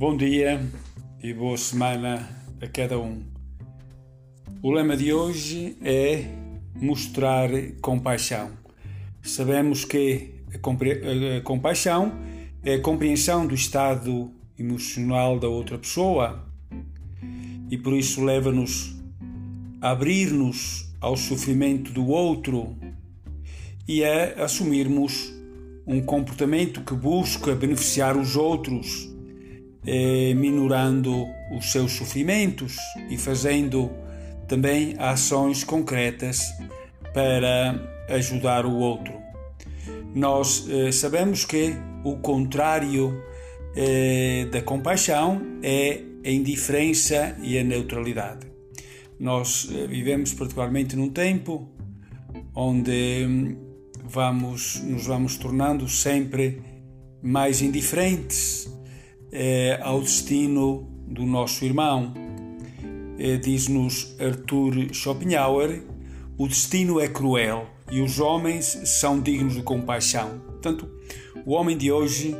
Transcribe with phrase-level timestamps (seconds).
[0.00, 0.58] Bom dia
[1.22, 2.26] e boa semana
[2.58, 3.22] a cada um.
[4.62, 6.24] O lema de hoje é
[6.74, 7.50] mostrar
[7.82, 8.50] compaixão.
[9.20, 12.14] Sabemos que a compaixão
[12.64, 16.46] é a compreensão do estado emocional da outra pessoa
[17.70, 18.96] e por isso leva-nos
[19.82, 22.74] a abrir-nos ao sofrimento do outro
[23.86, 25.30] e a assumirmos
[25.86, 29.09] um comportamento que busca beneficiar os outros
[29.86, 31.26] eh, minorando
[31.56, 32.76] os seus sofrimentos
[33.08, 33.90] e fazendo
[34.46, 36.42] também ações concretas
[37.14, 39.14] para ajudar o outro.
[40.14, 43.22] Nós eh, sabemos que o contrário
[43.76, 48.46] eh, da compaixão é a indiferença e a neutralidade.
[49.18, 51.68] Nós eh, vivemos particularmente num tempo
[52.54, 53.56] onde hum,
[54.04, 56.60] vamos nos vamos tornando sempre
[57.22, 58.68] mais indiferentes
[59.32, 62.12] é, ao destino do nosso irmão.
[63.18, 65.82] É, Diz-nos Arthur Schopenhauer:
[66.38, 70.40] o destino é cruel e os homens são dignos de compaixão.
[70.46, 70.88] Portanto,
[71.44, 72.36] o homem de hoje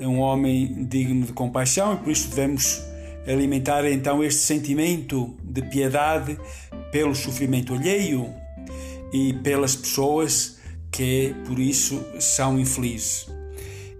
[0.00, 2.82] é um homem digno de compaixão e por isso devemos
[3.26, 6.38] alimentar então este sentimento de piedade
[6.92, 8.32] pelo sofrimento alheio
[9.12, 10.58] e pelas pessoas
[10.90, 13.35] que por isso são infelizes.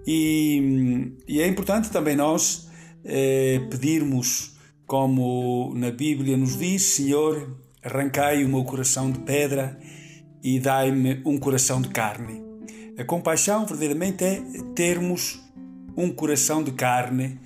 [0.07, 2.69] E, e é importante também nós
[3.03, 9.77] eh, pedirmos, como na Bíblia nos diz: Senhor, arrancai o meu coração de pedra
[10.41, 12.41] e dai-me um coração de carne.
[12.97, 14.41] A compaixão verdadeiramente é
[14.73, 15.41] termos
[15.95, 17.37] um coração de carne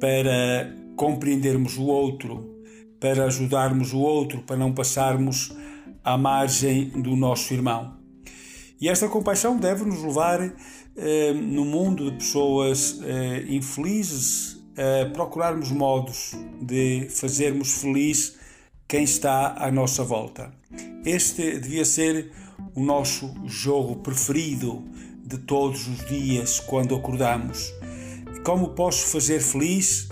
[0.00, 2.62] para compreendermos o outro,
[2.98, 5.54] para ajudarmos o outro, para não passarmos
[6.02, 7.94] à margem do nosso irmão.
[8.80, 10.52] E esta compaixão deve nos levar
[10.96, 18.36] eh, no mundo de pessoas eh, infelizes a procurarmos modos de fazermos feliz
[18.86, 20.52] quem está à nossa volta.
[21.04, 22.30] Este devia ser
[22.74, 24.84] o nosso jogo preferido
[25.24, 27.72] de todos os dias quando acordamos.
[28.44, 30.08] Como posso fazer feliz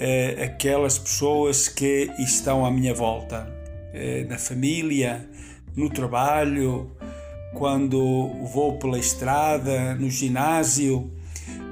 [0.00, 3.46] eh, aquelas pessoas que estão à minha volta,
[3.92, 5.28] eh, na família,
[5.76, 6.90] no trabalho,
[7.54, 11.10] quando vou pela estrada, no ginásio,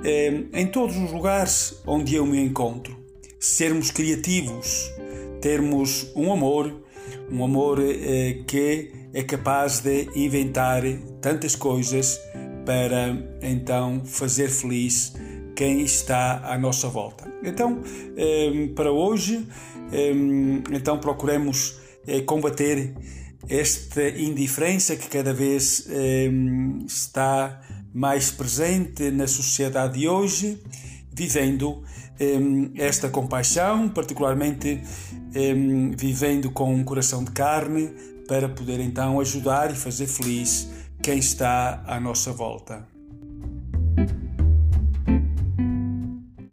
[0.05, 2.97] eh, em todos os lugares onde eu me encontro.
[3.39, 4.91] Sermos criativos,
[5.41, 6.72] termos um amor,
[7.31, 10.83] um amor eh, que é capaz de inventar
[11.21, 12.21] tantas coisas
[12.65, 15.15] para então fazer feliz
[15.56, 17.33] quem está à nossa volta.
[17.43, 17.81] Então,
[18.16, 19.47] eh, para hoje,
[20.71, 21.81] então procuremos
[22.27, 22.95] combater
[23.49, 26.31] esta indiferença que cada vez eh,
[26.87, 27.60] está
[27.94, 30.62] mais presente na sociedade de hoje,
[31.12, 31.82] vivendo
[32.19, 32.38] eh,
[32.77, 34.81] esta compaixão, particularmente
[35.34, 35.54] eh,
[35.97, 37.91] vivendo com um coração de carne,
[38.27, 40.69] para poder então ajudar e fazer feliz
[41.03, 42.97] quem está à nossa volta.